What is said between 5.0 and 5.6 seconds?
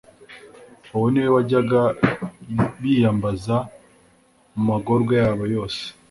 yabo